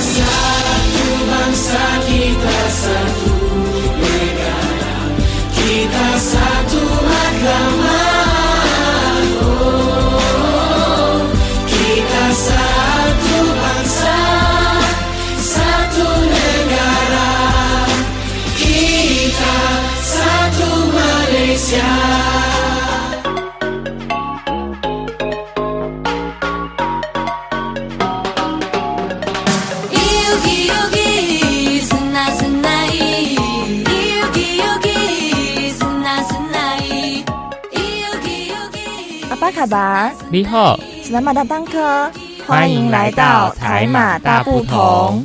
[0.00, 0.39] side.
[39.70, 42.10] 巴，你好，史莱马大当科，
[42.44, 45.24] 欢迎来到台马大不同。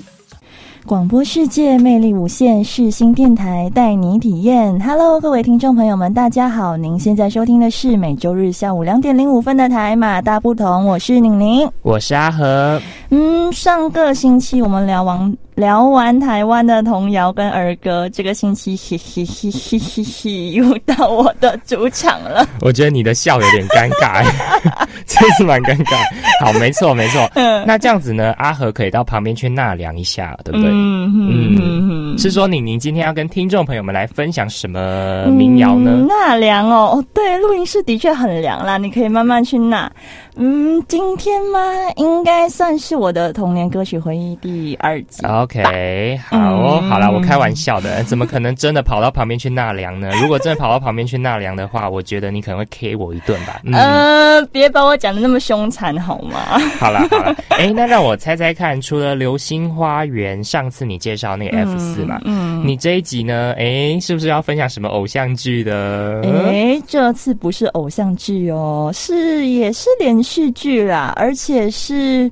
[0.86, 4.80] 广播世界魅力无限，世新电台带你体验。
[4.80, 6.78] Hello，各位听众朋友们，大家好！
[6.78, 11.68] 您现在收听的是每周日下午两点零五分的台马大不同，我是宁宁。
[11.82, 12.80] 我是阿和。
[13.10, 22.46] 嗯，上个星期我们聊完聊完台湾的童谣跟儿歌，这个星期嘿嘿嘿嘿嘿嘿又到我的主场了。
[22.60, 24.22] 我觉得你的笑有点尴尬，
[25.08, 25.96] 真是蛮尴尬。
[26.42, 27.26] 好，没错没错。
[27.66, 30.70] 那这样子呢，阿和可以到旁边去纳凉一下，对不对？
[30.70, 35.92] 嗯哼哼哼是说宁宁今天要跟听众朋友们来分享什么民谣呢？
[35.94, 39.90] 嗯纳凉哦，哦，对，录音室的确很凉啦，你可以慢慢去纳。
[40.36, 41.60] 嗯，今天吗？
[41.96, 45.26] 应该算是我的童年歌曲回忆第二集。
[45.46, 50.10] OK，好哦，嗯好啦，我开玩笑的，怎么可能真的跑到旁边去纳凉呢？
[50.20, 53.62] 如果真的跑到旁边去纳凉的话，我觉得你可能会 K 我一顿吧。
[53.64, 56.60] 嗯，呃，别把我讲的那么凶残好吗？
[56.80, 66.22] 好啦好啦， 哎、那让我猜猜看，除了《流星花园》，上次你介绍那个 F 四嘛，嗯，你这一集呢，哎、是不是要分享什么偶像剧的？
[66.26, 72.32] 哎，这次不是偶像剧哦，是也是连续剧啦，而且是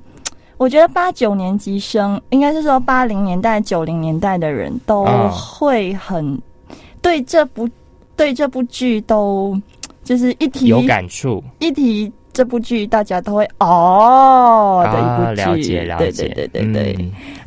[0.64, 5.28] 我觉得八九年级生，应该是说八零年代、九零年代的人都啊。
[5.28, 6.40] 会很
[7.02, 7.68] 对这部
[8.16, 9.60] 对这部剧都
[10.04, 11.44] 就是一提有感触。
[11.58, 16.96] 一提这部剧，大家都会哦的一部剧，啊了解了解，对对对对对，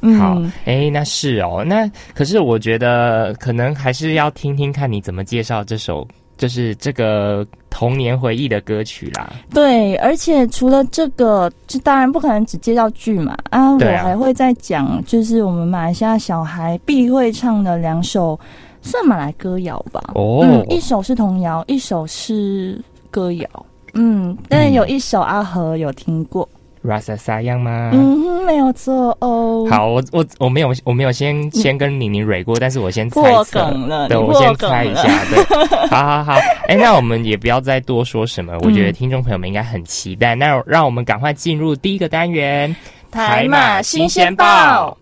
[0.01, 0.19] 嗯嗯。
[0.19, 9.33] 好，哎、那是哦，那可是我觉得可能还是要听听看你怎么介绍这首，就是这个童年回忆的歌曲啦。
[9.53, 18.39] 对，而且除了这个，就当然不可能只介绍剧嘛啊，我还会再讲，就是我们马来西亚小孩必会唱的两首，
[18.81, 20.11] 算马来歌谣吧。
[20.15, 23.47] 哦嗯，一首是童谣，一首是歌谣。
[23.93, 26.47] 嗯，但有一首阿和有听过，
[26.87, 27.89] Rasa Sayang 吗？
[27.93, 33.21] 嗯哼，没有错哦。，好，我我我没有我没有先先跟妮妮蕊过，但是我先猜
[33.51, 40.33] 梗了，对，你我先猜一下，对， 好好好，哎、那我们也不要再多说什么，我觉得听众朋友们应该很期待。
[40.33, 42.73] 那让我们赶快进入第一个单元——
[43.11, 44.97] 台马新鲜报，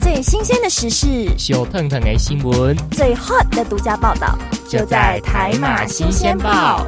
[0.00, 2.74] 最新鲜的时事，小腾腾的新闻。
[2.92, 6.86] 最 hot 的独家报道，就在台马新鲜报。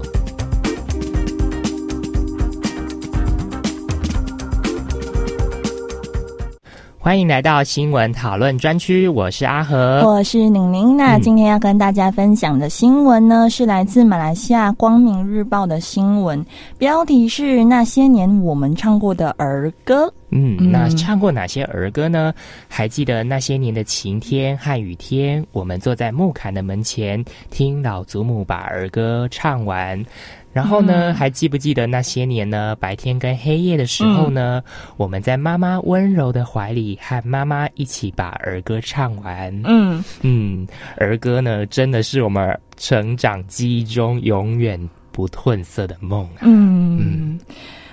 [7.01, 10.03] 欢迎来到新闻讨论专区，我是阿和。
[10.05, 10.97] 我是宁宁。
[10.97, 16.45] 那嗯今天要跟大家分享的新闻呢，是来自马来西亚《光明日报》的新闻，
[16.77, 22.35] 标题是“那些年我们唱过的儿歌嗯，嗯那唱过哪些儿歌呢？
[22.69, 30.05] 还记得那些年的晴天和雨天，我们坐在木坎的门前，听老祖母把儿歌唱完。
[30.51, 32.75] 然后呢，嗯还记不记得那些年呢？
[32.81, 34.63] 白天跟黑夜的时候呢，
[34.97, 39.55] 我们在妈妈温柔的怀里，和妈妈一起把儿歌唱完”。。
[39.65, 44.81] 嗯，嗯，儿歌呢，真的是我们成长记忆中永远
[45.13, 46.41] 不褪色的梦啊。
[46.43, 47.39] 嗯，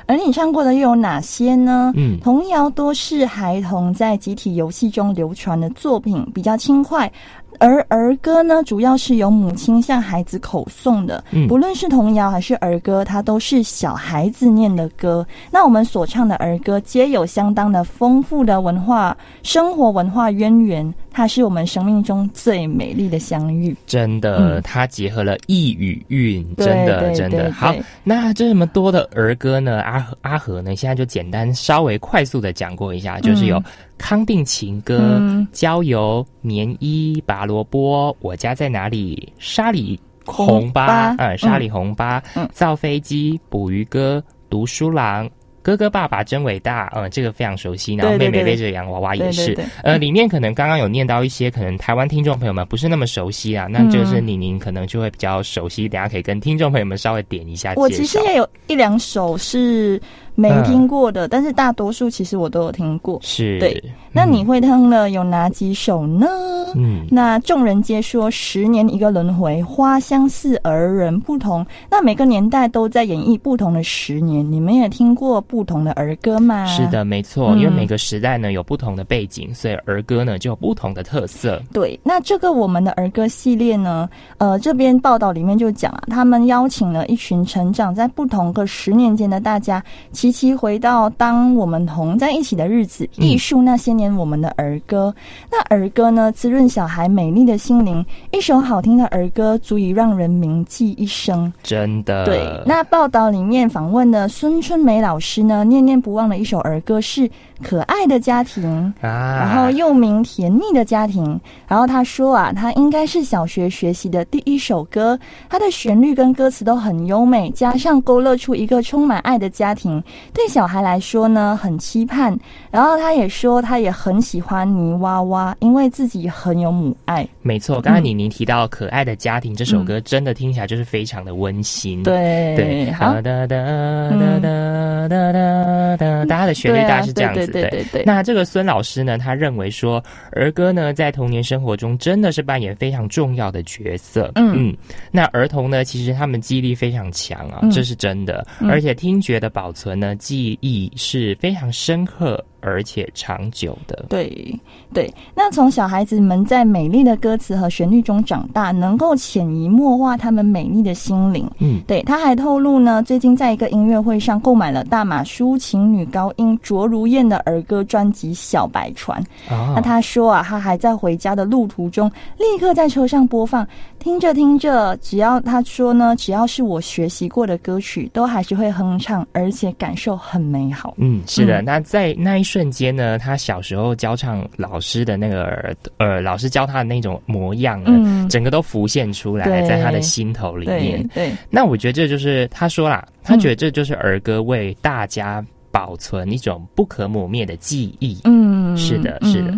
[0.08, 1.92] 而你唱过的又有哪些呢？
[1.96, 7.12] 嗯童谣多是孩童在集体游戏中流传的作品，比较轻快。
[7.58, 15.26] 而儿歌呢，主要是由母亲向孩子口诵的，嗯不论是童谣还是儿歌，它都是小孩子念的歌。
[15.50, 23.74] 那我们所唱的儿歌，皆有相当的丰富的文化、生活文化渊源，它是我们生命中最美丽的相遇。
[23.86, 27.74] 真的，嗯它结合了意与韵，真的真的好。
[28.04, 33.64] 那这么多的儿歌呢，阿和阿和呢，现在就简单稍微快速的讲过一下，就是有嗯
[33.98, 45.30] 康定情歌、嗯郊游、棉衣、拔萝卜、我家在哪里、沙里红巴，红巴嗯，沙里红巴、嗯造飞机、捕鱼歌、读书郎。
[45.66, 47.96] 哥哥爸爸真伟大，嗯，这个非常熟悉。
[47.96, 57.74] 然后妹妹背着洋娃娃也是，对对对呃，里面可能刚刚有念到一些，可能台湾听众朋友们不是那么熟悉啊，那就是李宁宁可能就会比较熟悉，等一下可以跟听众朋友们稍微点一下。
[57.78, 60.00] 我其实也有一两首是
[60.36, 63.18] 没听过的，但是大多数其实我都有听过。
[63.22, 66.28] 是，对那你会听了有哪几首呢？
[66.76, 71.66] 嗯，那众人皆说十年一个轮回，花相似而人不同。
[71.90, 76.66] 那每个年代都在演绎不同的十年，你们也听过不同的儿歌吗？
[76.66, 81.62] 是的，没错，嗯因为每个时代呢有不同的背景，所以儿歌呢就有不同的特色。
[81.72, 89.82] 对，那这个我们的儿歌系列呢，呃，这边报道里面就讲啊，他们邀请了一群成长在不同个十年间的大家，
[90.26, 95.14] 齐齐回到当我们同在一起的日子，嗯艺术那些年我们的儿歌。
[95.52, 101.54] 那儿歌呢，滋润小孩美丽的心灵，一首好听的儿歌足以让人铭记一生。
[101.62, 107.30] 真的，对，那报道里面访问的孙春梅老师呢，念念不忘的一首儿歌是
[107.64, 108.94] 《可爱的家庭》。
[109.08, 111.24] 啊，然后又名《甜蜜的家庭》。
[111.68, 115.18] 然后他说啊，他应该是小学学习的第一首歌，
[115.50, 120.02] 它的旋律跟歌词都很优美，加上勾勒出一个充满爱的家庭，
[120.34, 122.38] 对小孩来说呢很期盼。
[122.72, 127.28] 然后他也说，他也很喜欢泥娃娃，因为自己很有母爱。
[127.42, 127.82] 没错。
[127.82, 132.04] 刚才妮妮提到《可爱的家庭》这首歌，真的听起来就是非常的温馨。
[132.04, 137.45] 对对，好哒，哒哒哒哒哒哒哒，大家的旋律大概是这样子。
[137.48, 144.32] 对对对那这个孙老师呢，他认为说儿歌呢，在童年生活中真的是扮演非常重要的角色。
[144.36, 144.70] 嗯。
[144.70, 144.78] 嗯。
[145.12, 147.72] 那儿童呢，其实他们记忆力非常强啊，嗯。
[147.72, 148.46] 这是真的。
[148.60, 148.70] 嗯。
[148.70, 154.06] 而且听觉的保存呢，记忆是非常深刻而且长久的。
[154.10, 154.60] 对
[154.94, 161.50] 对，那从小孩子们在美丽的歌词和旋律中长大，能够潜移默化他们美丽的心灵。
[161.60, 169.22] 嗯，对，他还透露呢，最近在一个音乐会上购买了大马抒情女高音卓如燕的儿歌专辑《小白船》。
[169.54, 173.68] 啊那他说啊，他还在回家的路途中，立刻在车上播放，
[174.00, 180.94] 听着听着，只要他说呢，只要是我学习过的歌曲，都还是会哼唱，而且感受很美好。
[180.98, 181.62] 嗯，是的。
[181.62, 191.06] 嗯那在那一瞬间呢，他小时候教唱老师的那个耳呃，老师教他的那种模样呢，嗯，整个都浮现出来，在他的心头里面。
[191.14, 198.22] 对，那我觉得这就是他说啦，他觉得这就是儿歌为大家保存一种不可磨灭的记忆。
[198.24, 199.58] 嗯，是的嗯是的。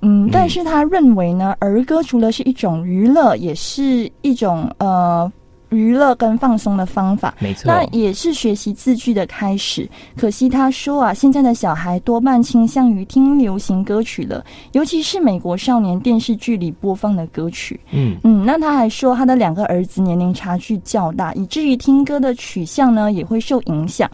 [0.00, 5.30] 嗯，但嗯是他认为呢，儿歌除了是一种娱乐，也是一种呃
[5.70, 7.34] 娱乐跟放松的方法。
[7.38, 9.88] 没错，那也是学习字句的开始。
[10.16, 17.78] 可惜他说啊，现在的小孩多半倾向于听流行歌曲了，尤其是美国少年电视剧里播放的歌曲。
[17.90, 24.10] 嗯，嗯，那他还说他的两个儿子年龄差距较大，以至于听歌的取向呢也会受影响。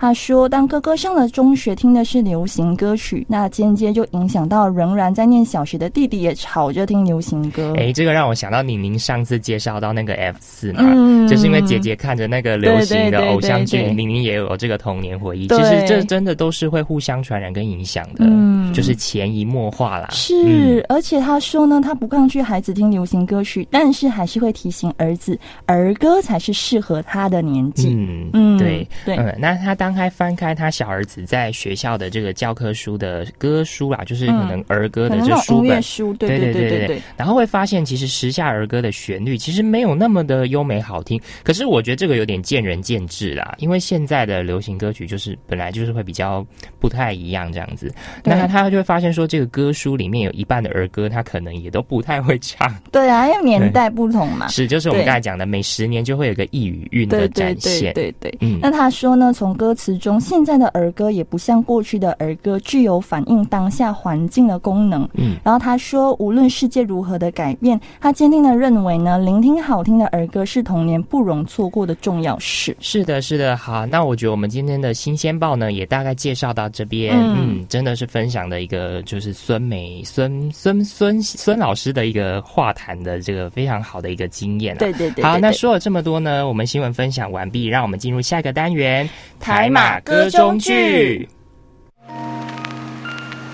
[0.00, 7.74] 他说，当哥哥上了中学，听的是流行歌曲，那间接就影响到仍然在念小学的弟弟也吵着听流行歌。
[7.76, 15.46] 哎，这个让我想到宁宁上次介绍到那个 F 四嘛，嗯就是因为姐姐看着那个流行的偶像剧宁宁也有这个童年回忆。
[15.48, 20.08] 其实这真的都是会互相传染跟影响的，嗯就是潜移默化啦。
[20.12, 20.34] 是，
[20.80, 27.90] 嗯而且他说呢，他不抗拒孩子听流行歌曲，但是还是会提醒儿子，儿歌才是适合他的年纪。
[27.90, 41.20] 嗯嗯对对嗯，那他当开翻开他小儿子在学校的这个教科书的歌书啦，就是可能儿歌的这书本，书，对对对对对然后会发现，其实时下儿歌的旋律其实没有那么的优美好听。
[41.42, 46.44] 可是我觉得这个有点见仁见智啦，因为现在的流行歌曲就是本来就是会比较
[46.78, 47.92] 不太一样这样子。
[48.24, 52.72] 那他就会发现说，这个歌书里面有一半的儿歌，他可能也都不太会唱。
[52.90, 54.48] 对啊，因为年代不同嘛。
[54.48, 57.94] 是，就是我们刚才讲的，每十年就会有个一语韵的对对对展现。
[57.94, 58.34] 对对。
[58.40, 65.08] 嗯那他说呢，从歌词中，现在的儿歌也不像过去的儿歌具有反映当下环境的功能。
[65.14, 72.76] 嗯，然后他说，无论世界如何的改变，他坚定的认为呢，聆听好听的儿歌是童年不容错过的重要事。
[72.78, 84.78] 是的，是的，好，那我觉得我们今天的新鲜报呢，也大概介绍到这边，嗯嗯真的是分享的一个就是孙美孙孙孙孙老师的一个话谈的这个非常好的一个经验、啊。
[84.78, 89.08] 对对对好，那说了这么多呢，我们新闻分享完毕，让我们进入下一个单元——
[89.40, 91.28] 台马歌中剧。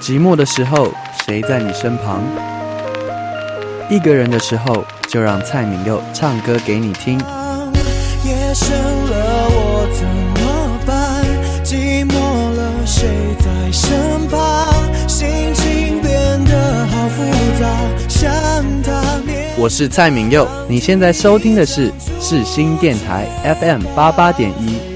[0.01, 0.89] 寂寞的时候，
[1.27, 2.23] 谁在你身旁？
[3.91, 7.19] 一个人的时候，就让蔡敏佑唱歌给你听。
[8.25, 10.07] 夜深了，我怎
[10.41, 11.23] 么办？
[11.63, 12.15] 寂寞
[12.55, 13.07] 了，谁
[13.39, 14.67] 在身旁？
[15.07, 17.23] 心情变得好复
[17.61, 17.69] 杂，
[18.09, 18.33] 想
[18.83, 19.53] 他面。
[19.59, 23.27] 我是蔡敏佑，你现在收听的是世新电台
[23.61, 24.96] FM 八八点一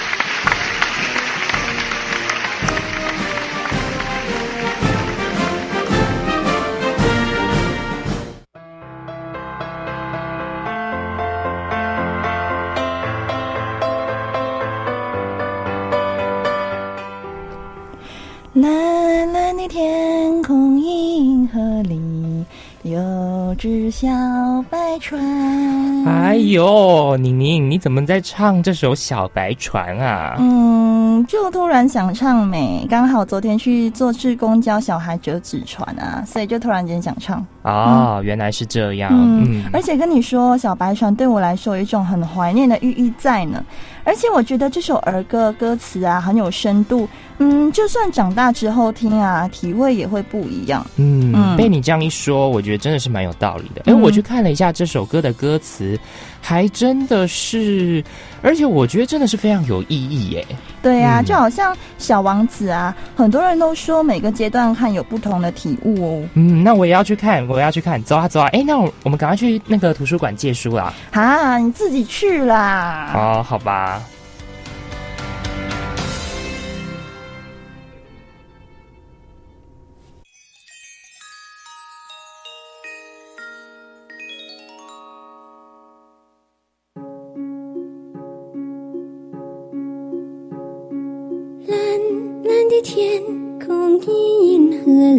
[26.51, 30.35] 呦，宁宁，你怎么在唱这首《小白船》啊？
[30.37, 37.45] 嗯，就突然想唱没，刚好昨天去做志工教小孩折纸船啊，所以就突然间想唱。
[37.63, 39.11] 哦，原来是这样。
[39.13, 43.63] 嗯，而且跟你说，小白船对我来说有一种很怀念的寓意在呢。
[44.03, 50.83] 而且我觉得这首儿歌歌词啊很有深度，嗯，就算长大之后听啊，体会也会不一样。
[50.95, 53.83] 嗯，被你这样一说，我觉得真的是蛮有道理的。
[53.85, 55.99] 哎，我去看了一下这首歌的歌词，
[56.41, 58.03] 还真的是，
[58.41, 60.43] 而且我觉得真的是非常有意义耶。
[60.81, 66.29] 对呀，就好像小王子啊，很多人都说每个阶段看有不同的体悟哦。
[66.33, 68.47] 嗯，那我也要去看，我要去看，走啊走啊！
[68.53, 70.93] 哎，那我们赶快去那个图书馆借书啦。
[71.11, 73.11] 啊，你自己去啦。
[73.13, 74.01] 哦，好吧。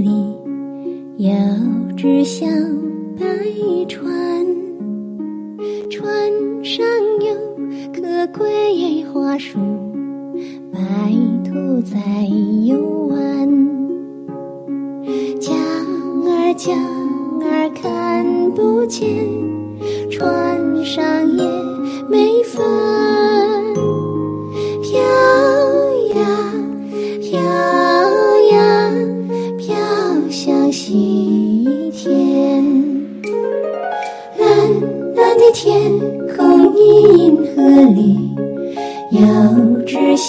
[0.03, 0.11] 里
[1.17, 1.31] 有
[1.97, 2.45] 只小
[3.19, 3.25] 白
[3.89, 4.05] 船，
[5.89, 6.05] 船
[6.65, 6.85] 上
[7.21, 7.35] 有
[7.93, 9.59] 棵桂花树，
[10.73, 10.79] 白
[11.45, 11.99] 兔在
[12.65, 12.77] 游
[13.09, 13.17] 玩。
[15.41, 15.57] 桨
[16.27, 16.77] 儿桨
[17.43, 19.09] 儿看不见，
[20.11, 21.05] 船上
[21.37, 21.45] 也
[22.09, 22.92] 没帆。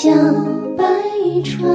[0.03, 0.09] 小
[0.75, 0.83] 白
[1.45, 1.65] 船，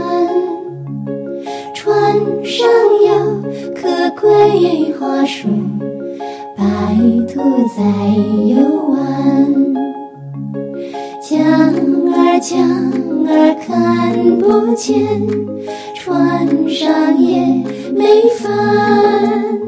[1.75, 2.69] 船上
[3.07, 3.43] 有
[3.75, 3.89] 棵
[4.21, 5.49] 桂花树，
[6.55, 6.63] 白
[7.27, 7.41] 兔
[7.75, 7.83] 在
[8.45, 9.65] 游玩。
[11.23, 12.69] 桨儿桨
[13.27, 15.09] 儿看不见，
[15.95, 17.41] 船上也。
[17.97, 18.05] 没
[18.39, 19.68] 帆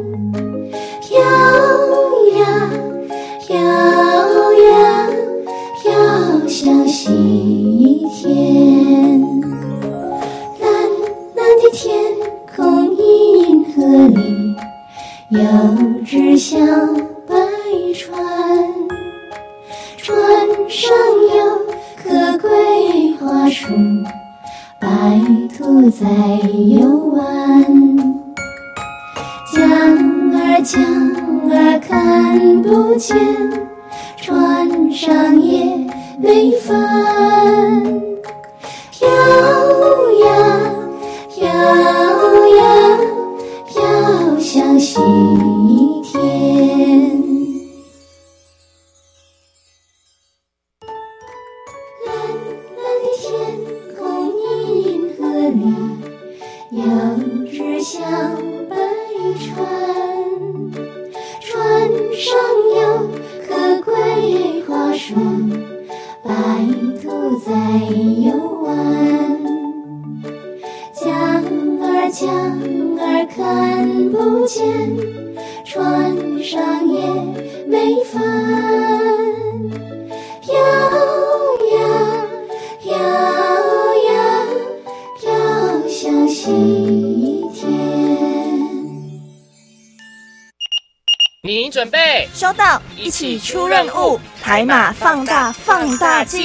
[94.51, 96.41] 务，台马放大放大镜。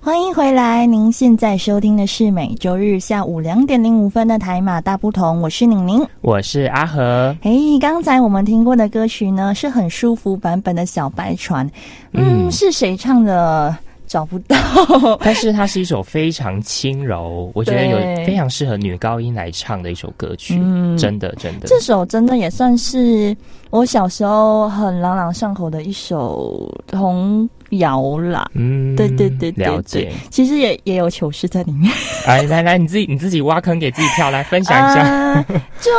[0.00, 7.36] 欢迎回来，您现在收听的是每周日下午两点零五分的台马大不同，我是宁宁，我是阿和。
[7.40, 11.70] 嘿，刚才我们听过的歌曲呢，是很舒服版本的小白船，
[12.12, 13.76] 嗯，是谁唱的？
[14.12, 14.54] 找不到，
[15.24, 20.56] 但是它是一首非常轻柔，我觉得有非常适合女高音来唱的一首歌曲，
[20.98, 21.66] 真的真的。
[21.66, 23.34] 这首真的也算是
[23.70, 28.46] 我小时候很朗朗上口的一首童谣啦。
[28.52, 31.90] 嗯，对对对了解。，其实也也有糗事在里面。
[32.28, 35.00] 哎，来来，你自己你自己挖坑给自己跳，来分享一下。
[35.00, 35.42] 啊
[35.80, 35.90] 就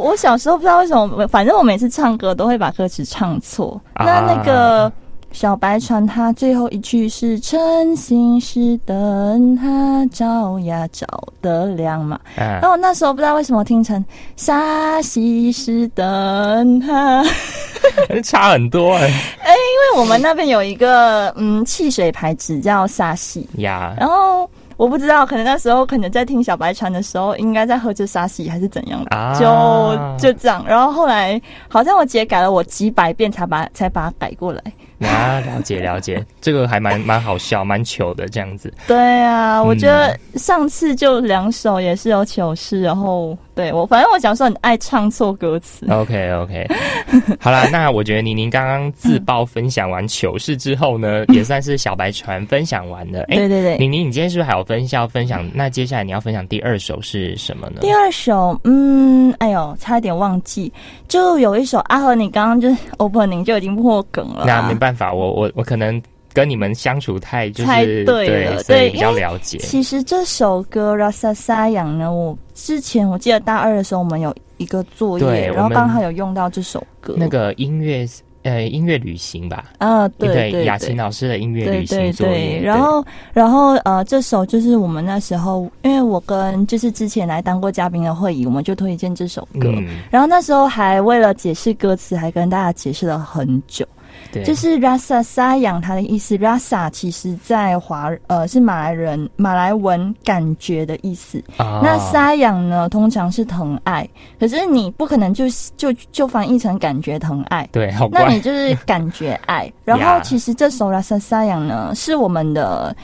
[0.00, 3.78] 我小时候不知道为什么，反正我每次唱歌都会把歌词唱错。
[3.92, 4.90] 啊那那个
[5.32, 11.06] 小白船，它最后一句是“晨星是灯，它照呀照
[11.40, 12.18] 得亮”嘛。
[12.36, 14.04] 嗯然后我那时候不知道为什么听成
[14.36, 17.22] “沙西是灯，它
[18.24, 23.94] ”，差很多哎 因为我们那边有一个嗯汽水牌子叫沙西，呀。
[23.98, 24.48] 然后。
[24.78, 30.64] 我不知道，可能那时候可能在听小白船的时候，应该在喝着沙西还是怎样的，啊就就这样。
[30.68, 34.62] 然后后来好像我姐改了我几百遍才把才把它改过来。
[35.00, 38.72] 啊，了解 了解，这个还蛮蛮好笑，蛮糗的这样子。
[38.86, 45.86] 对啊，我觉得嗯上次就两首也是有糗事，然后对我反正我小时候很爱唱错歌词。
[45.90, 46.66] OK OK，
[47.40, 53.20] 好啦，那我觉得宁宁刚刚自曝分享完糗事之后呢，也算是小白船分享完了。
[53.30, 55.48] 哎、对对对，宁宁，你今天是不是还有分享分享？
[55.54, 57.80] 那接下来你要分享第二首是什么呢？
[57.80, 60.72] 第二首，嗯，哎呦，差点忘记，
[61.08, 64.68] 就有一首阿和，你刚刚就是 opening 就已经破梗了那啊。
[64.68, 66.00] 没办法，我我我可能
[66.32, 69.58] 跟你们相处太就是太对了对比较了解。
[69.58, 77.14] 其实这首歌《Rasa Sayang》呢，我之前我记得大二的时候，我们有一个作业，然后刚好有用到这首歌。
[77.16, 78.06] 那个音乐
[78.42, 89.72] 呃音乐旅行吧，啊，对对对，雅琴老师的音乐旅对对行作业，对，然后然后呃，这首就是我们那时候，因为我跟就是之前来当过嘉宾的会议，我们就推荐这首歌。
[89.74, 93.84] 嗯，然后那时候还为了解释歌词，还跟大家解释了很久。
[94.30, 101.42] 对，就是 rasa sayang 它的意思，rasa 其实在华呃是马来人马来文感觉的意思。
[101.56, 104.08] 啊那 sayang 呢，通常是疼爱，
[104.38, 105.44] 可是你不可能就
[105.76, 107.68] 就就翻译成感觉疼爱。
[107.72, 112.94] 对，好那你就是感觉爱， 然后其实这首《Rasa Sayang》呢，是我们的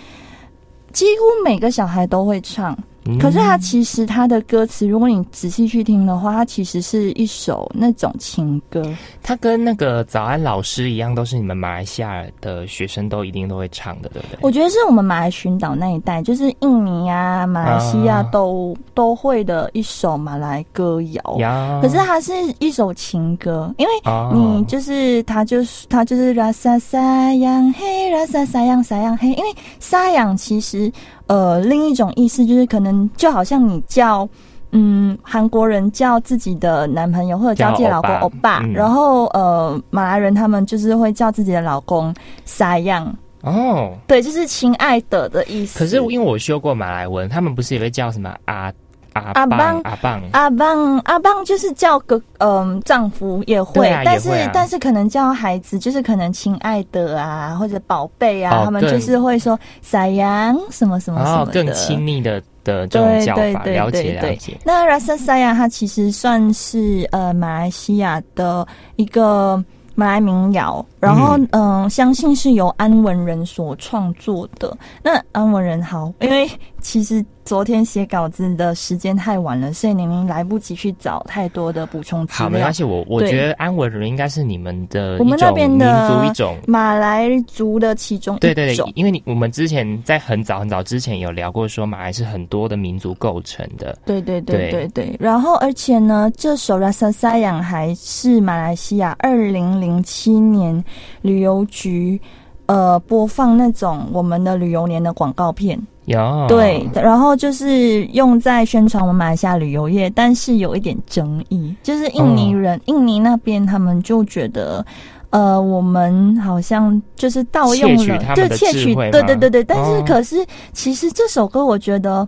[0.93, 2.77] 几乎每个小孩都会唱。
[3.07, 8.83] 嗯可是它其实它的歌词，如果你仔细去听的话，它其实是一首那种情歌。
[9.23, 14.39] 它跟那个早安老师一样，都是你们马来西亚的学生都一定都会唱的，对不对？
[14.41, 21.37] 我觉得是我们马来群岛那一带，就是印尼啊、马来西亚啊都、都会的一首马来歌谣。
[21.39, 26.99] 呀，可是它是一首情歌，因为哦你就是它就是它就是拉萨萨
[27.35, 30.91] 扬嘿，拉萨萨扬萨扬嘿，因为沙扬其实
[31.27, 34.29] 呃另一种意思就是可能就好像你叫。
[34.77, 42.13] 嗯，韩国人叫自己的男朋友或者叫自己老公欧欧巴，嗯然后呃，马来人他们就是会叫自己的老公
[42.45, 43.07] 撒样，
[43.43, 43.97] 哦。
[44.09, 45.79] 对，就是亲爱的的意思。
[45.79, 48.73] 可是因为我修过马来文，他们不是也会叫什么阿
[49.15, 64.59] 阿棒阿棒阿棒阿棒阿棒就是叫个嗯、丈夫也会，啊但是、啊但是可能叫孩子就是可能亲爱的啊或者宝贝啊，哦他们就是会说撒羊什么什么什么的，更亲密的的这种对叫法，对对了解对对了解。
[64.65, 69.63] 那 Rasa Saya 它其实算是呃马来西亚的一个
[69.95, 74.77] 马来民谣，然后嗯、相信是由安文人所创作的。
[75.03, 76.51] 那安文人好，因为
[76.85, 82.73] 其实昨天写稿子的时间太晚了，所以宁宁来不及去找太多的补充资好，没关。
[82.73, 86.59] 系，我我觉得安文人应该是你们的我们那边的族一种。
[86.67, 93.99] 马来族的其中一对对对，因为你我们之前在很早很早之前有聊过，说马来是很多的民族构成的。
[94.05, 100.85] 对对对对对对，然后而且呢，这首《Rasa Sayang》还是马来西亚二零零七年
[101.23, 102.21] 旅游局
[102.67, 114.85] 呃播放那种我们的旅游年的广告片，有对，然后就是用在宣传我们马来西亚旅游业，但是有一点争议，就是印尼人、印尼那边他们就觉得。
[115.31, 119.65] 呃，我们好像就是盗用了，窃取他们的对窃取，对对对对。
[119.65, 122.25] 但是哦可是，其实这首歌我觉得，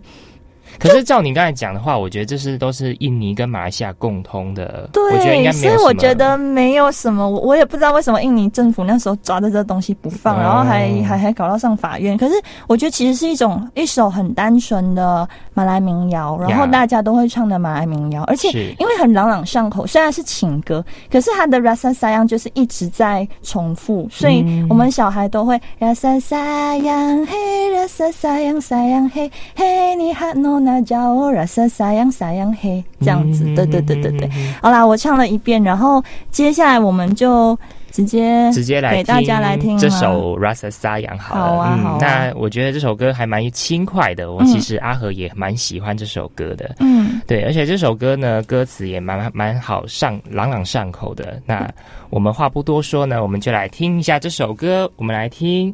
[0.79, 4.89] 可是照你刚才讲的话，我觉得这是都是印尼跟马来西亚共通的。
[4.93, 10.39] 对，我觉得应该没有所以我觉得没有什么，我我也不知道为什么印尼政府那时候抓着这东西不放，哦。
[10.39, 12.17] 然后还还还搞到上法院。
[12.17, 12.35] 可是
[12.67, 24.67] 我觉得其实是一种一首很单纯的马来民谣，然后大家都会唱的马来民谣，而且因为很朗朗上口，虽然是情歌，可是它的 rasa sayang 就是一直在重复，所以嗯。
[24.69, 27.37] 我们小孩都会 rasa sayang 嘿
[27.73, 34.29] rasa sayang sayang 嘿嘿你哈诺那叫我 rasa sayang sayang 嘿这样子，对对对对对。
[34.35, 37.57] 嗯好啦，我唱了一遍，然后接下来我们就
[37.89, 41.41] 直接直接来给大家来听吗这首《Rasa Sayang》好了。
[41.41, 46.75] 好啊好啊嗯，那我觉得这首歌还蛮轻快的，我嗯其实阿和也蛮喜欢这首歌的。
[46.81, 51.41] 嗯，对，而且这首歌呢，歌词也蛮蛮好上朗朗上口的。
[51.45, 51.65] 那
[52.09, 54.91] 我们话不多说呢，我们就来听一下这首歌。
[54.97, 55.73] 我们来听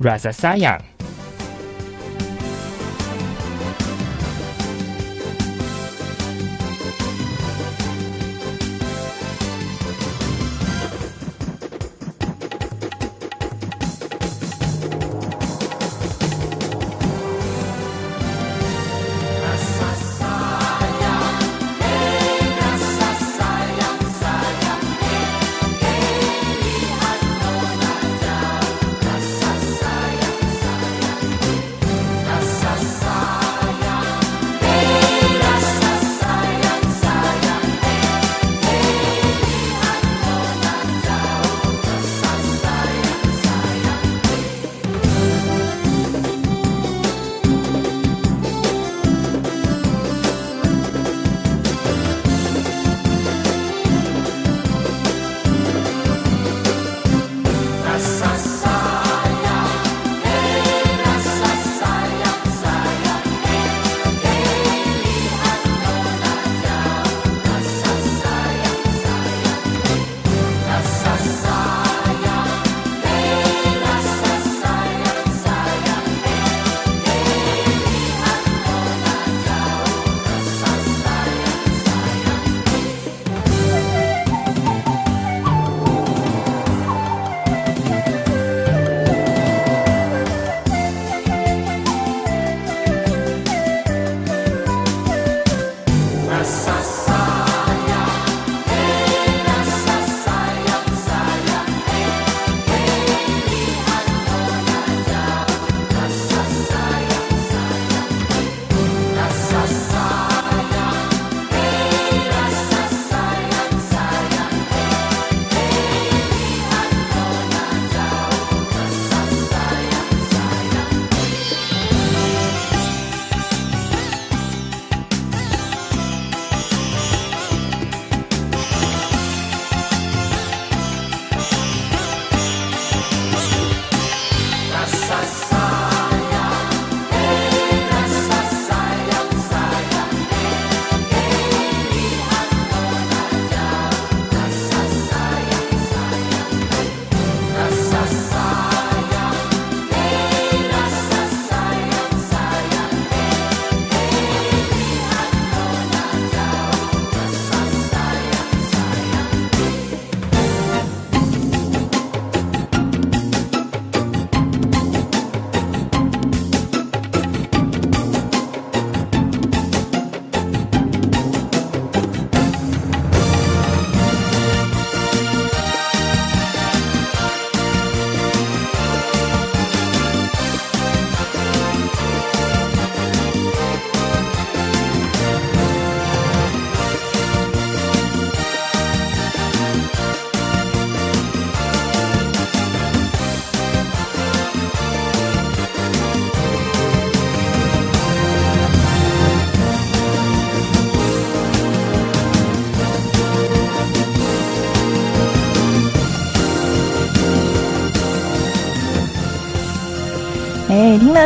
[0.06, 0.58] 《Rasa Sayang》。
[0.60, 1.33] 哎，听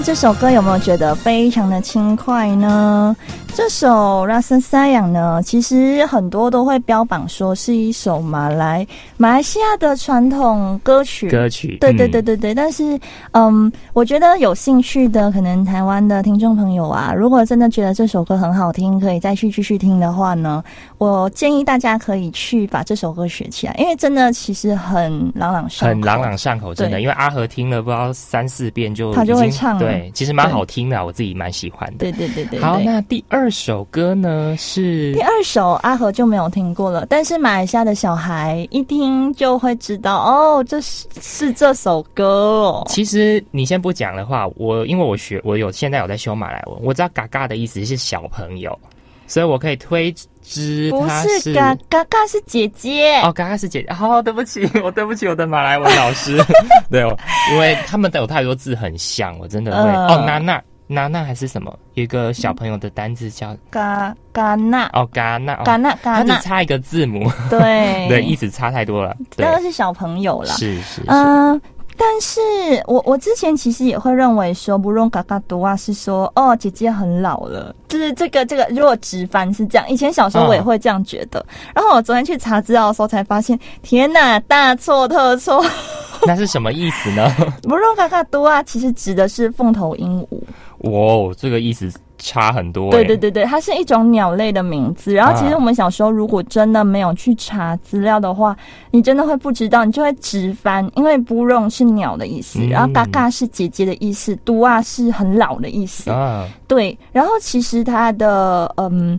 [0.01, 3.15] 这首歌有没有觉得非常的轻快呢？
[3.59, 3.89] 这首
[4.29, 11.29] 《Rasa Sayang》呢，其实很多都会标榜说是一首马来马来西亚的传统歌曲。
[11.29, 12.97] 歌曲，对对嗯对对对，但是，
[13.33, 20.63] 嗯，我觉得有兴趣的可能台湾的听众朋友啊，如果真的觉得这首歌很好听，可以再去继续听的话呢，
[20.99, 27.01] 我建议大家可以去把这首歌学起来，因为真的其实很朗朗上口，很朗朗上口，真的。
[27.01, 31.97] 因为阿和听了不知道三四遍就他就会唱了对，其实蛮好听的啊，我自己蛮喜欢的。
[31.99, 32.61] 对对对对对。
[32.61, 42.85] 好，那第二首歌呢是第二首阿和就没有听过了，但是马来西亚的小孩一听就会知道哦，这是是这首歌哦。
[42.89, 48.79] 其实你先不讲的话，我因为我学我有现在有在修马来文，我知道“嘎嘎”的意思是小朋友，
[49.27, 53.93] 所以我可以推知不他是嘎嘎嘎是姐姐，哦，嘎嘎是姐姐。
[53.93, 56.39] 好、对不起，我对不起我的马来文老师。
[56.91, 57.15] 对，我
[57.53, 61.73] 因为他们都有太多字很像，我真的会、嗯哦，娜娜娜娜还是什么？
[61.95, 69.15] 有一个小朋友的单字叫嘎嘎娜哦嘎娜，哦嘎娜嘎它只纳，差一个字母，对 对，意思差太多了。
[69.37, 70.55] 对那，个是小朋友啦。
[70.55, 71.61] 是是是，嗯、
[71.97, 72.41] 但是
[72.87, 85.63] 我我之前其实也会认为说不用嘎嘎多啊，是说哦姐姐很老了，就是这个这个如果直翻是这样，以前小时候我也会这样觉得，然后我昨天去查资料的时候才发现，天哪，大错特错，
[86.27, 87.31] 那是什么意思呢？
[87.63, 90.41] 不用嘎嘎多啊，其实指的是凤头鹦鹉。
[90.83, 92.91] 哇哦，这个意思差很多。
[92.91, 95.13] 对对，对对，它是一种鸟类的名字。
[95.13, 98.57] 然后其实我们小时候如果真的没有去查资料的话，
[98.91, 106.11] 你真的会不知道，你就会直翻，因为不用是鸟的意思，嗯然后嘎嘎是姐姐的意思，嘟啊是很老的意思。
[106.11, 109.19] 啊，对，然后其实它的嗯。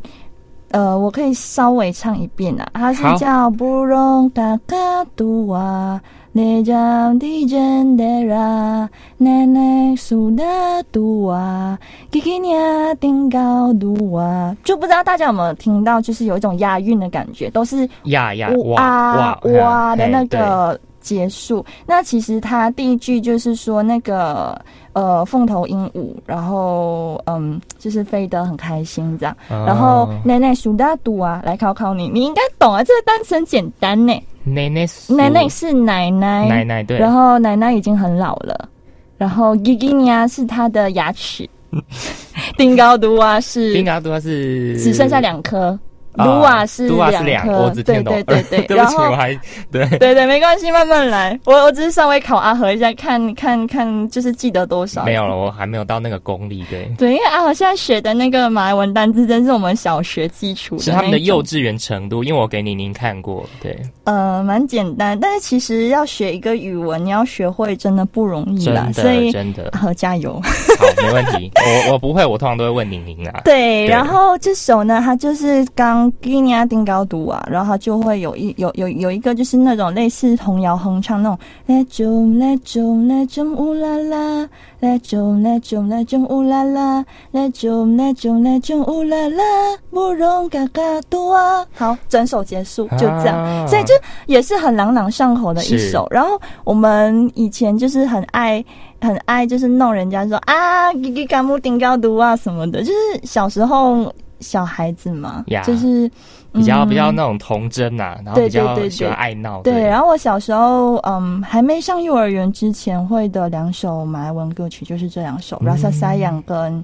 [0.71, 4.77] 呃，我可以稍微唱一遍啊，它是好叫布隆嘎嘎
[5.15, 5.99] 嘟啊，
[6.31, 8.87] 你讲的真的啦，
[9.17, 10.43] 奶奶苏的
[10.91, 11.77] 嘟啊，
[12.11, 21.65] 给给你啊顶高嘟啊，就不知道大家有没有听到，就是有一种押韵的感觉，都是呀呀呜哇啊哇哇的那个结束。
[21.87, 24.55] 那其实它第一句就是说那个
[24.93, 29.35] 呃凤头鹦鹉，然后嗯就是飞得很开心这样。
[29.49, 34.13] 哦然后奶奶数大度啊，来考考你，你应该懂啊，这个单词很简单呢。
[34.43, 38.69] 奶奶奶奶是奶奶，奶奶对，然后奶奶已经很老了，
[39.17, 41.47] 然后 g i g i n a 是她的牙齿，
[42.57, 45.77] 丁高都啊是丁高多是只剩下两颗。
[46.15, 49.33] 啊卢瓦是两两颗，我只听懂对对对 对，对不起，然后我还
[49.71, 49.87] 对。
[49.99, 51.39] 对对，没关系，慢慢来。
[51.45, 55.03] 我我只是稍微考阿和一下，看看看，就是记得多少。
[55.05, 69.69] 没有了，我还没有到那个功力，对，对，因为阿和现在学的那个马来文单字，真是我们小学基础是他们的幼稚园程度，因为我给宁宁看过，对，呃，蛮简单，但是其实要学一个语文，你要学会真的不容易真啦，所以真的。
[69.73, 70.41] 阿和加油。
[70.79, 73.87] 好，没问题，我我不会，我通常都会问宁宁啊， 对，对。
[73.87, 89.43] 然后这首呢，它就是刚给你亚丁高读啊，然后就会有一有有有一个就是那种类似童谣哼唱那种，来中来中来中乌啦啦，来中来中来中乌啦啦，来中来中来中乌啦啦，
[89.89, 91.65] 不容嘎嘎读啊。
[91.73, 93.93] 好，整首结束就这样，啊所以就
[94.25, 96.07] 也是很朗朗上口的一首。
[96.09, 98.63] 然后我们以前就是很爱
[99.01, 102.91] 很爱，就是弄人家说啊，给给嘎木顶高读啊什么的，就是
[103.23, 105.61] 小时候小孩子嘛呀。
[105.63, 106.09] 就是
[106.51, 108.89] 比较比较嗯那种童真呐，然后对比较对对。
[108.89, 116.71] 喜欢爱闹，对，然后我小时候，嗯，还没上幼儿园之前会的两首马来文歌曲就是这两首《Rasa Sayang》跟呃《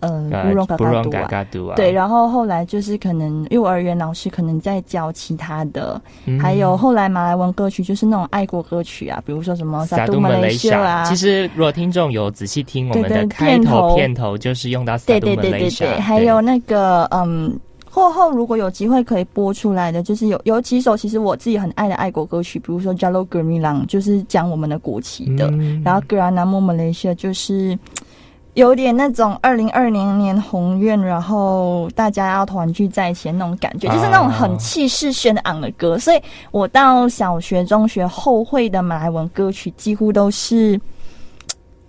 [0.00, 1.26] 不容嘎不容嘎嘎读啊》。
[1.28, 6.38] 嘎读啊，对，然后后来就是可能幼儿园老师可能在教其他的，嗯。
[6.38, 15.98] 还有后来马来文歌曲就是那种爱国歌曲啊，比如说什么《萨杜马雷西亚》啊，其实如果听众有仔细听我们的片头头片头，就是用到萨杜对对马雷西亚，对对。
[15.98, 17.58] 对，还有那个嗯。
[17.94, 25.80] 过后如果有机会可以播出来的，就是有有几首其实我自己很爱的爱国歌曲，比如说《Jalo Gemilang》，就是讲我们的国旗的，嗯。
[25.84, 27.78] 然后《Geranamu Malaysia》就是
[28.54, 35.98] 有点那种二零二零年宏愿，然后大家要团聚在一起的那种感觉，就是那种很气势轩昂的歌。
[35.98, 40.80] 所以我到小学、中学后会的马来文歌曲，几乎都是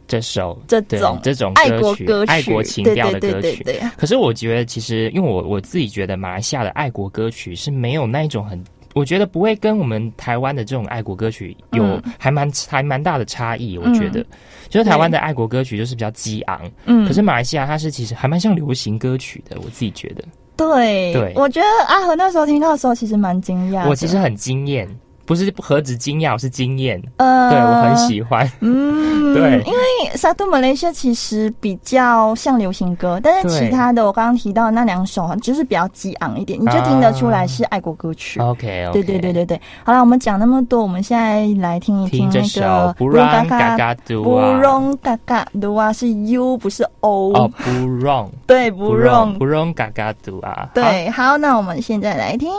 [0.08, 3.64] 这首这种这种爱国歌曲，爱国情调的对歌曲。
[3.64, 3.90] 对对对对。
[3.96, 8.64] 可是我觉得，其实因为我我自己觉得，马来西亚的爱国歌曲是没有那一种很，
[8.96, 13.78] 我觉得不会跟我们台湾的这种爱国歌曲有嗯还蛮还蛮大的差异。
[13.78, 14.26] 我觉得，
[14.70, 19.58] 就是台湾的爱国歌曲就是比较激昂，嗯可是马来西亚它是其实还蛮像流行歌曲的。
[19.64, 20.24] 我自己觉得，
[20.56, 23.86] 对，对我觉得阿和那时候听到的时候，其实蛮惊讶。
[23.90, 24.88] 我其实很惊艳，
[25.26, 27.02] 不是何止惊讶，我是惊艳。
[27.18, 28.50] 呃，对我很喜欢。
[28.60, 38.40] 嗯， 对因为沙杜马来西亚其实比较像流行歌，但是其他的我刚刚提到的那两首就是比较激昂一点，你就听得出来是爱国歌曲。
[38.40, 44.52] OK，, 对对对对对，好了，我们讲那么多，我们现在来听一那听这首个《不让嘎嘎读不啊》。
[44.60, 47.72] 容嘎嘎读啊，是 U 不是 O，、哦，不
[48.04, 50.54] 让，对，不不容不让嘎嘎读啊。
[50.56, 52.50] 好，对，好，那我们现在来听。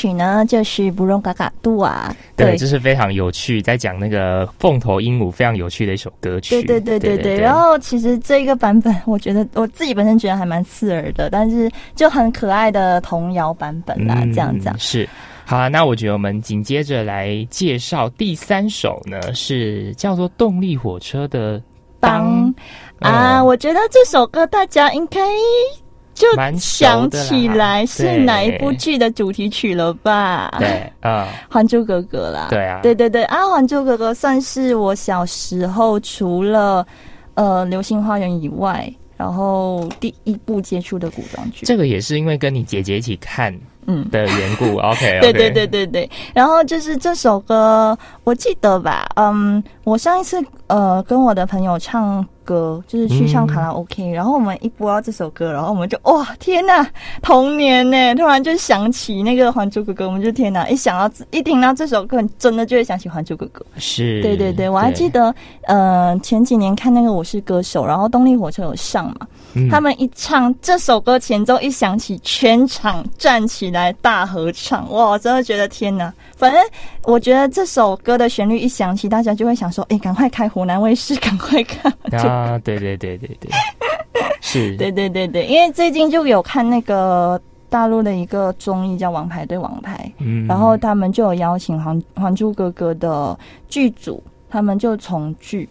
[0.00, 2.14] 曲呢，就是《不用嘎嘎度》啊。
[2.36, 6.62] 对，这是非常有趣，在讲那个凤头鹦鹉非常有趣的一首歌曲。
[6.62, 7.38] 对对对对对。
[7.38, 15.06] 然后其实这个版本，我觉得我自己本身觉得还蛮刺耳的，但是就很可爱的童谣版本啦，这样讲是。
[15.44, 21.58] 好啊，那我觉得我们紧接着来介绍第三首呢，是叫做动力火车的
[21.98, 22.46] 《当》
[23.00, 23.42] 啊。
[23.42, 25.20] 我觉得这首歌大家应该
[26.20, 30.54] 就想起来是哪一部剧的主题曲了吧？
[30.58, 30.68] 对
[31.00, 32.48] 啊，《还珠格格》啦。
[32.50, 36.86] 对啊，对对对啊，《还珠格格》算是我小时候除了
[37.34, 41.64] 呃《流星花园》以外，然后第一部接触的古装剧。
[41.64, 43.58] 这个也是因为跟你姐姐一起看。
[43.86, 47.98] 嗯的缘故，OK， 对对对对对，然后就是这首歌，
[48.30, 56.86] 我记得吧，嗯，我上一次呃跟我的朋友唱歌，就是去唱卡拉 OK，然后我们一播到这首歌，然后我们就哇天呐，
[57.22, 63.64] 童年呢，突然就想起那个《还珠格格》，我们就天呐，一想到一听到这首歌，真的就会想起《还珠格格》。
[63.80, 69.26] 是，对对对，我还记得，呃，前几年看那个《我是歌手》，然后动力火车有上嘛。
[69.68, 75.18] 他们一唱这首歌前奏一响起，全场站起来大合唱，哇！
[75.18, 76.12] 真的觉得天呐！
[76.36, 76.62] 反正
[77.02, 83.50] 我觉得这首歌的旋律一响起，大家就会想说：“哎，赶快开湖南卫视，赶快看！” 啊，对对对对对，
[84.40, 95.68] 是，对对对对，因为最近就有看那个大陆的一个综艺叫《王牌对王牌》，嗯，然后他们就有邀请《还还珠格格》的剧组，他们就重聚。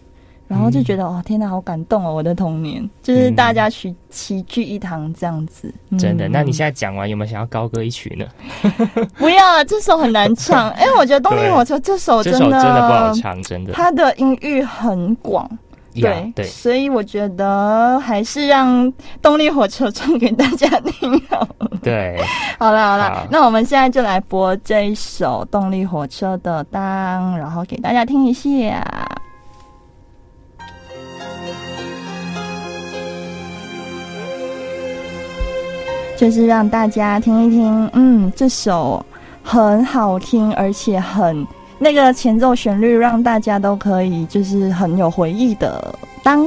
[0.50, 2.12] 然后就觉得哦，天哪，好感动哦！
[2.12, 6.28] 我的童年就是大家齐齐聚一堂这样子，真的。
[6.28, 8.26] 那你现在讲完，有没有想要高歌一曲呢？
[9.16, 10.74] 不要，这首很难唱。
[10.80, 13.72] 因 为我觉得动力火车这首真的真的不好唱，真的。
[13.74, 15.48] 它的音域很广，
[15.94, 21.46] 对对，所以我觉得还是让动力火车唱给大家听好。
[21.80, 22.20] 对，
[22.58, 28.84] 好了好了，那我们现在就来播这一首动力火车的当，然后给大家听一下。
[36.20, 39.02] 就是让大家听一听，嗯，这首
[39.42, 41.46] 很好听，而且很
[41.78, 45.82] 那个前奏旋律，让大家都可以就是很有回忆的
[46.22, 46.46] 当。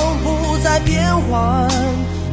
[0.71, 1.67] 在变换，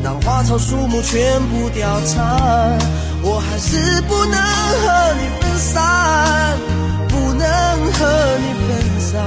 [0.04, 2.78] 当花草树木全部凋残，
[3.20, 6.56] 我还是不能和你分散，
[7.08, 7.42] 不能
[7.94, 8.06] 和
[8.38, 8.70] 你分
[9.00, 9.18] 散。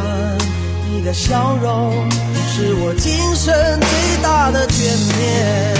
[0.89, 1.91] 你的笑容
[2.55, 5.75] 是我今生最大的眷恋。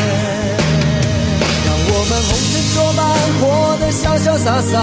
[1.64, 3.00] 让我们红尘作伴，
[3.40, 3.42] 活
[3.80, 4.76] 得潇潇洒洒，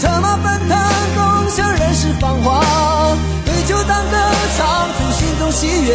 [0.00, 0.76] 策马奔腾。
[1.14, 2.60] 共享人世繁华，
[3.44, 4.16] 对酒当歌，
[4.58, 5.94] 唱出心中喜悦，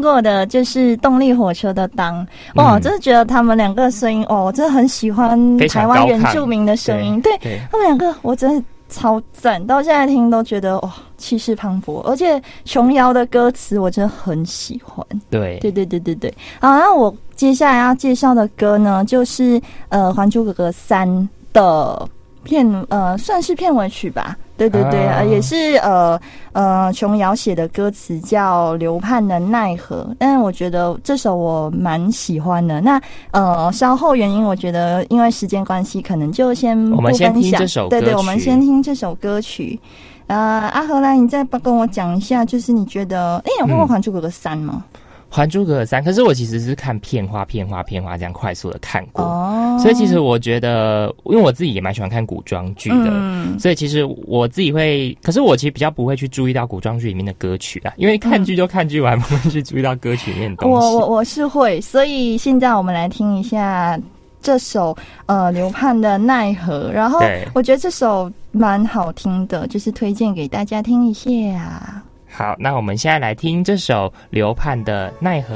[0.00, 2.80] 听过的就是动力火车的《当》哇，嗯。
[2.80, 15.06] 真的觉得他们两个声音哦，我真的很喜欢台湾原住民的声音，对对，他们两个我真的超赞，到现在听都觉得哇气势磅礴，而且琼瑶的歌词我真的很喜欢。
[15.28, 15.58] 对。
[15.58, 21.06] 对对对对对，好，那我接下来要介绍的歌呢，就是呃《还珠格格三》
[21.52, 22.08] 的
[22.44, 24.36] 片呃算是片尾曲吧。
[24.56, 26.20] 对对对，啊呃也是呃
[26.52, 32.78] 呃琼瑶写的歌词叫《流盼的奈何》，但是我觉得这首我蛮喜欢的。
[32.82, 39.80] 那呃稍后原因，我觉得因为时间关系，可能就先我们不分享先听这首对对，我们先听这首歌曲。
[40.26, 40.36] 呃，
[40.72, 44.84] 阿荷兰，你再帮跟我讲一下，就是你觉得，哎，你有看过嗯《还珠格格三》吗？
[45.32, 53.08] 《还珠格格三》，可是我其实是看片花、片花、片花这样快速的看过，哦，所以其实我觉得，因为我自己也蛮喜欢看古装剧的。
[53.12, 60.86] 嗯，所以其实我自己会，可是我其实比较不会去注意到古装剧里面的歌曲啊，因为看剧就看剧，我还不会去注意到歌曲里面的东西。
[60.86, 63.96] 我我我是会，所以现在我们来听一下
[64.42, 67.20] 这首呃流盼的奈何，然后
[67.54, 72.02] 我觉得这首蛮好听的，就是推荐给大家听一下。
[72.32, 75.54] 好，那我们现在来听这首刘盼的《奈何》。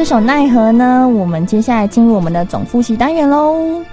[0.00, 3.84] 这首《奈何》呢，我们接下来进入我们的总复习单元喽。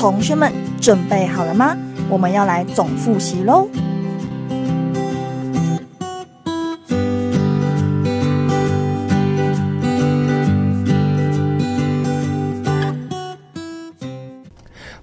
[0.00, 1.76] 同学们准备好了吗？
[2.08, 3.68] 我们要来总复习喽。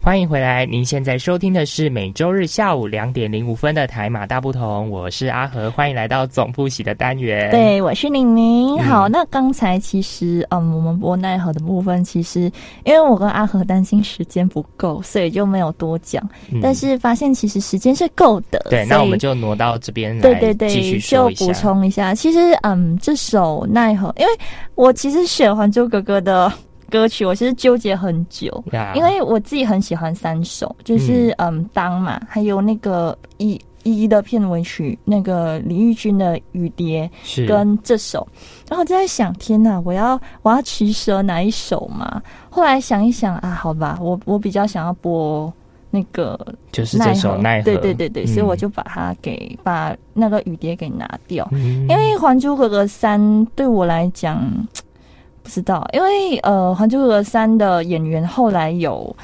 [0.08, 8.78] 欢迎回来，您现在收听的是每周日下午两点零五分的台马大不同，我是阿和，欢迎来到总复习的单元。，对，我是玲玲。
[8.78, 12.49] 嗯好，那刚才其实，嗯，我们播奈何的部分，其实
[12.86, 16.24] 因为我跟阿和担心时间不够，所以就没有多讲。
[16.53, 21.30] 嗯但是发现其实时间是够的，对，那我们就挪到这边来对对对，继续就。
[21.32, 24.32] 补充一下，其实嗯，这首奈何，因为
[24.76, 26.49] 我其实选《还珠格格》的
[26.89, 31.57] 歌曲，我其实纠结很久，呀因为我自己很喜欢三首，就是嗯。
[31.73, 37.45] 当嘛，还有那个一一的片尾曲，那个李玉君的《雨蝶》是。
[37.45, 38.25] 跟这首，
[38.69, 42.21] 然后我就在想，天哪，我要我要取舍哪一首嘛？
[42.49, 45.53] 后来想一想啊，好吧，我我比较想要播
[45.91, 46.39] 那个
[46.71, 51.88] 就是这首奈何，对对对对，所以我嗯就把它给把那个雨蝶给拿掉，嗯。
[51.88, 53.21] 因为《还珠格格三》
[53.55, 54.41] 对我来讲
[55.47, 59.15] 不知道，因为呃，《还珠格格三》的演员后来有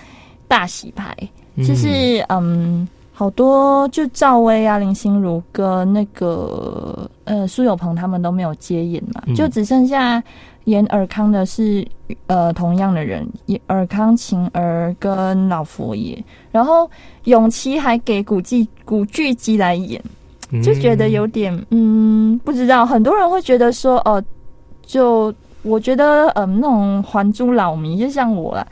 [0.48, 1.14] 大洗牌，
[1.58, 2.88] 就是嗯。
[3.16, 10.22] 好多就赵薇啊、林心如跟那个呃苏有朋他们都没有接演嘛，嗯就只剩下
[10.64, 11.88] 演尔康的是
[12.26, 16.22] 呃同样的人，演尔康、晴儿跟老佛爷，
[16.52, 16.90] 然后
[17.26, 20.02] 永琪还给古巨古巨基来演，
[20.64, 24.22] 就觉得有点嗯不知道，很多人会觉得说哦、
[24.84, 25.32] 就
[25.64, 28.68] 我觉得嗯那种还珠老迷，就像我啦，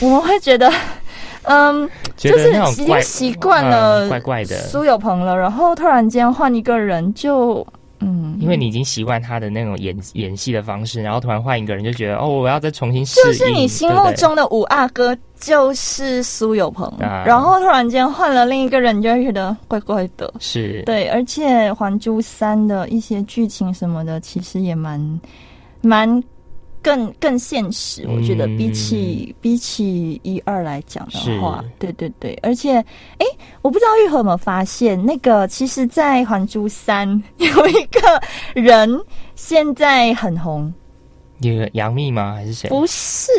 [0.00, 0.70] 我们会觉得
[1.44, 1.88] 嗯。
[2.14, 7.66] 就是已经习惯了嗯怪怪的，苏有朋了，然后突然间换一个人就，
[7.98, 13.26] 嗯，因为你已经习惯他的那种演演戏的方式，然后突然换一个人，就觉得哦，我要再重新适应。
[13.26, 20.32] 就是你心目中的五阿哥就是苏有朋，啊然后突然间换了另一个人，你就会觉得怪怪的。
[20.38, 25.00] 是，对，而且《还珠三》的一些剧情什么的，其实也蛮
[25.82, 26.22] 蛮
[26.82, 28.04] 更更现实。
[28.08, 32.76] 我觉得嗯比起、比起一二来讲的话，对对对，而且
[33.18, 33.26] 哎，
[33.60, 37.08] 我不知道玉和有没有发现，那个其实，在《还珠三》
[37.38, 38.20] 有一个
[38.54, 39.00] 人
[39.36, 40.72] 现在很红，
[41.40, 42.34] 有杨幂吗？
[42.34, 42.68] 还是谁？
[42.68, 43.30] 不是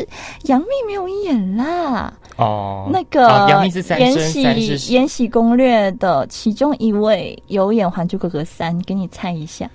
[0.43, 9.69] 杨幂没有演啦，哦，那个哦杨幂是三延禧延禧攻略的其中一位有演《还珠格格三》，给你猜一下，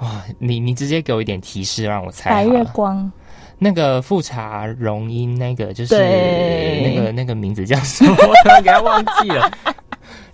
[0.00, 2.64] 哇，你你直接给我一点提示，让我猜白月。
[2.72, 3.10] 光。
[3.58, 5.96] 那个富察容音，那个就是
[6.82, 8.10] 那个那个名字叫什么？
[8.20, 9.50] 我突然给他忘记了。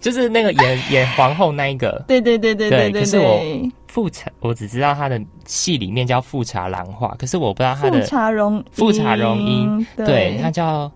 [0.00, 10.90] 就是那个演 演皇后那一个对对对对对对对可是我对，富察，我只知道他的戏里面叫富察兰花，可是我不知道他的富的察容富察容音，对对，他叫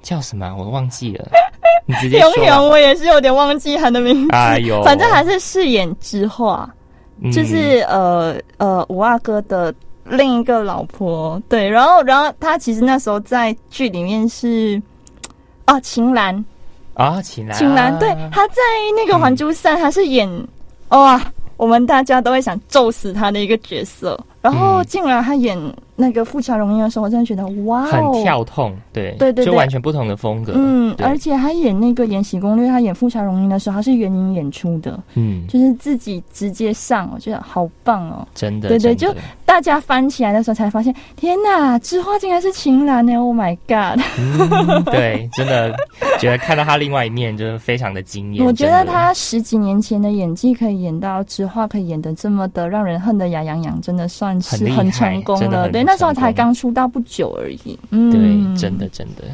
[0.00, 0.54] 叫什么啊？
[0.56, 1.28] 我忘记了。
[1.84, 2.20] 你直接。
[2.20, 6.78] 永远我也是有点忘记他的名字，哎呦，反正还是饰演之画，嗯
[7.32, 14.80] 就是呃呃五阿哥的另一个老婆，对，然后然后他其实那时候在剧里面是
[15.64, 16.44] 啊秦岚，
[16.94, 18.60] 啊，秦岚，秦岚，对，他在
[18.96, 20.28] 那个《还珠三》他是演
[20.88, 21.20] 哇，
[21.56, 24.84] 我们大家都会想揍死他的一个角色，然后嗯。
[24.86, 25.58] 竟然他演
[25.96, 38.26] 那个富察容音的时候，我真的觉得哇很哦，跳痛，对对对对就完全不同的风格，嗯，而且他演那个《延禧攻略》，他演富察容音的时候，他是原音演出的，嗯，就是自己直接上，我觉得好棒哦！
[38.34, 44.02] 真的，对对真的大家翻起来的时候才发现，天哪，知花竟然是秦岚呢！Oh my god！
[44.18, 45.72] 嗯，对， 真的
[46.18, 48.44] 觉得看到他另外一面，就是非常的惊艳。
[48.44, 55.68] 我觉得他十几年前的演技可以演到知画，可以演的这么的让人恨得牙痒痒，真的算是很成功了。
[55.68, 57.78] 对，那时候才刚出道不久而已。
[57.90, 59.24] 嗯，对，真的真的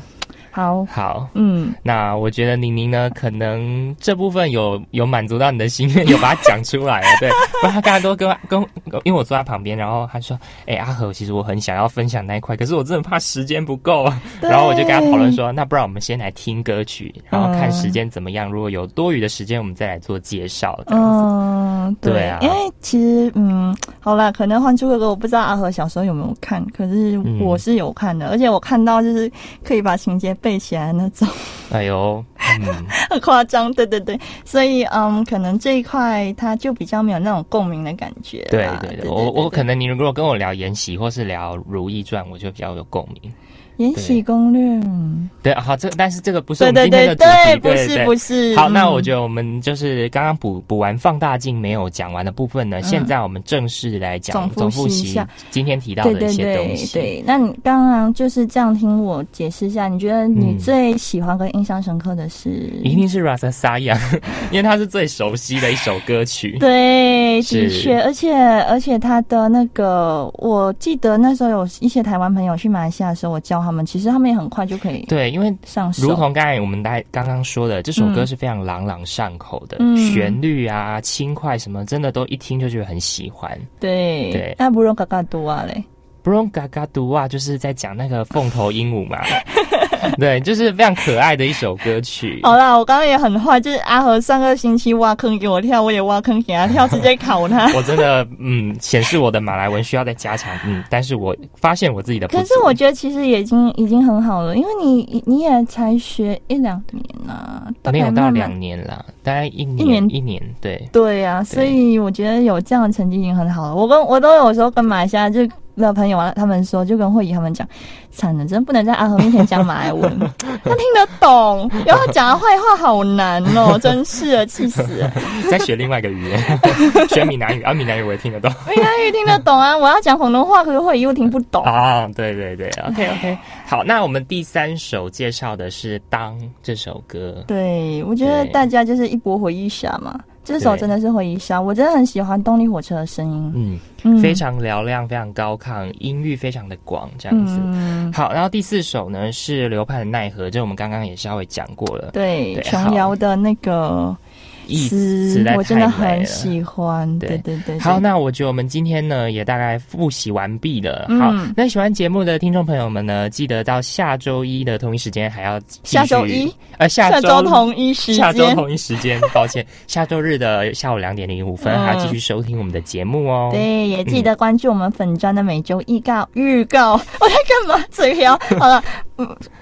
[0.53, 0.85] 好。
[0.87, 1.29] 好。
[1.35, 7.07] 嗯，那我觉得宁宁呢，可能这部分有有满足到你的心愿，有把它讲出来了。
[7.21, 7.31] 对，
[7.63, 8.61] 不然他刚才都跟跟，
[9.05, 10.37] 因为我坐在旁边，然后他说
[10.67, 18.51] ：“哎、阿和，其实我很想要分享那一块，可是我真的怕时间不够。”对然后我就跟他讨论说：“那不然我们先来听歌曲，然后看嗯时间怎么样。
[18.51, 21.21] 如果有多余的时间，我们再来做介绍。”这样子。
[21.23, 21.60] 嗯，
[21.97, 29.31] 对，对啊因为其实嗯，好啦，可能《还珠格格》我不知道阿和小时候有没有看，可是嗯我是有看的，而且我看到就是
[29.65, 31.27] 可以把情节背起来那种，
[31.73, 32.25] 哎呦，
[32.61, 33.73] 嗯， 很夸张。
[33.75, 38.79] 对对对，所以嗯，可能这一块它就比较没有那种共鸣的感觉对啦。
[38.83, 43.31] 对对，我我可能你如果跟我聊《延禧》或是聊《如懿传》，我就比较有共鸣。
[43.81, 48.55] 《延禧攻略》嗯对，好，这但是这个不是我对对们今天对的主题，对，不是对不是。
[48.57, 56.93] 好，那我嗯觉得我们就是刚刚补补完放大镜没有讲完的部分呢，现在我们正式来讲总总复习一下今天提到的一对对对些东西。
[56.99, 62.71] 对，那你刚刚就是这样听我解释一下，你觉得你嗯最喜欢跟印象深刻的是？
[62.85, 63.99] 一定是 Rasa Sayang，
[64.53, 66.57] 因为它是最熟悉的一首歌曲。
[66.61, 76.07] 对，的确，而且而且他的那个，我记得那时候有一些台湾朋友去马来西亚的时候，我教他们，其实他们也很快就可以对，因为上手。
[76.07, 83.59] 如同刚才我们大刚刚说的，这首歌嗯是非常朗朗上口的，嗯旋律啊、轻快什么，真的都一听就觉得很喜欢。
[83.79, 85.83] 对对那不用嘎嘎多啊嘞。
[86.23, 89.23] Bron Gaga 读啊，就是在讲那个凤头鹦鹉嘛，
[90.19, 92.41] 对，就是非常可爱的一首歌曲。
[92.43, 97.71] 好啦，我刚刚也很坏，就是阿和上个星期挖坑给我跳，我也挖坑给他跳，直接考他。
[97.77, 102.29] 我真的嗯，显示我的马来文需要再加强，嗯，但是我发现我自己的。
[102.29, 113.75] 可是我觉得其实也已经已经很好了，因为你你也才学一两年呐、大概没有到两年啦，大概一年一年一年，对，对呀、所以我觉得有这样的成绩已经很好了。
[113.75, 115.41] 我跟我都有时候跟马来西亚就
[115.77, 117.67] 的朋友啊，他们说，就跟慧仪他们讲，
[118.11, 125.11] 惨了，真不能在阿和面前讲马来文， 他听得懂，然后讲的坏话好难哦， 真是的，气死了。
[125.51, 126.61] 再学另外一个语言，
[127.09, 128.51] 学闽南语啊，闽南语我也听得懂。
[128.69, 131.63] 闽南语听得懂啊，我要讲广东话，可是慧仪又听不懂。
[131.65, 137.43] 啊，对对对，OK OK，好，那我们第三首介绍的是《当》这首歌。
[137.47, 140.19] 对，我觉得大家就是一波回忆杀嘛，
[140.51, 144.19] 这首真的是回忆杀，我真的很喜欢动力火车的声音，嗯，嗯。
[144.21, 147.59] 非常嘹亮，非常高亢，音域非常的广，这样子。
[147.63, 152.11] 嗯，好，然后第四首呢是流派的奈何，这我们刚刚也稍微讲过了。
[152.13, 154.30] 对，对琼瑶的那个意
[154.77, 157.79] 词实在我真的很喜欢，对对对对。
[157.79, 161.07] 好，那我觉得我们今天呢也大概复习完毕了。
[161.09, 173.51] 嗯好，那喜欢节目的听众朋友们呢，记得到下周一的同一时间还要继续下周一，呃下下周周同一时下周间，同一时间，抱歉， 下周日的下午两点零五分嗯还要继续收听我们的节目哦。
[173.53, 176.29] 对，也记得关注我们粉砖的每周预告。
[176.35, 177.85] 预告， 我在干嘛？
[177.91, 178.39] 嘴瓢。
[178.59, 179.10] 好了，嗯，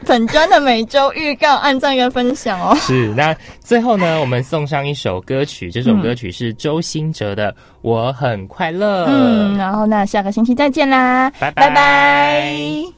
[0.03, 2.75] 粉砖的每周预告，按赞跟分享哦。
[2.81, 7.53] 是，那最后呢，我们送上一首歌曲，这首歌曲是周兴哲的
[7.83, 9.07] 《我很快乐》。
[9.09, 12.98] 嗯，然后那下个星期再见啦，拜拜拜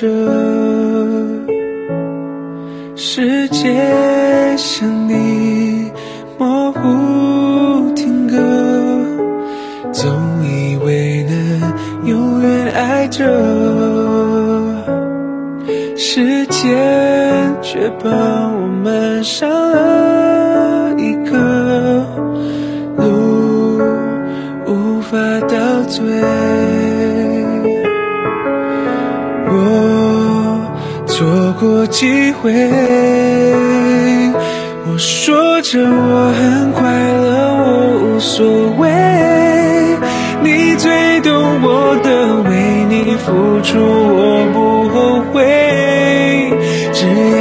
[0.00, 0.47] 着，
[43.58, 45.42] 付出我不后悔。
[46.92, 47.37] 只